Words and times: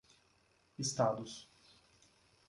Estados 0.85 1.31